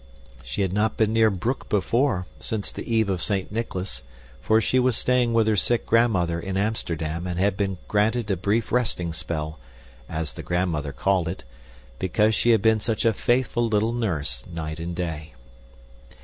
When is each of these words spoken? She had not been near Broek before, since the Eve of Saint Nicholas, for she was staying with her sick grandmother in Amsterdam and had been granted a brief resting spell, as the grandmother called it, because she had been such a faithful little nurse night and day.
She 0.43 0.63
had 0.63 0.73
not 0.73 0.97
been 0.97 1.13
near 1.13 1.29
Broek 1.29 1.69
before, 1.69 2.25
since 2.39 2.71
the 2.71 2.91
Eve 2.91 3.07
of 3.07 3.21
Saint 3.21 3.51
Nicholas, 3.51 4.01
for 4.41 4.59
she 4.59 4.79
was 4.79 4.97
staying 4.97 5.31
with 5.31 5.45
her 5.47 5.55
sick 5.55 5.85
grandmother 5.85 6.39
in 6.39 6.57
Amsterdam 6.57 7.27
and 7.27 7.37
had 7.37 7.55
been 7.55 7.77
granted 7.87 8.31
a 8.31 8.35
brief 8.35 8.71
resting 8.71 9.13
spell, 9.13 9.59
as 10.09 10.33
the 10.33 10.41
grandmother 10.41 10.91
called 10.91 11.27
it, 11.27 11.43
because 11.99 12.33
she 12.33 12.49
had 12.49 12.63
been 12.63 12.79
such 12.79 13.05
a 13.05 13.13
faithful 13.13 13.67
little 13.67 13.93
nurse 13.93 14.43
night 14.51 14.79
and 14.79 14.95
day. 14.95 15.35